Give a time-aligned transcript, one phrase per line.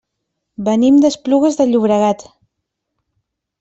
[0.69, 2.29] Venim d'Esplugues de Llobregat.